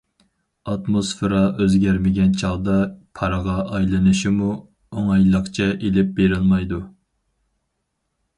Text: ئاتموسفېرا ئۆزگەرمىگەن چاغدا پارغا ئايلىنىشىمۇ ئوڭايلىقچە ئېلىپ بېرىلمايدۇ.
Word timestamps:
ئاتموسفېرا 0.71 1.41
ئۆزگەرمىگەن 1.65 2.31
چاغدا 2.43 2.77
پارغا 3.19 3.59
ئايلىنىشىمۇ 3.75 4.49
ئوڭايلىقچە 4.63 5.69
ئېلىپ 5.77 6.11
بېرىلمايدۇ. 6.23 6.83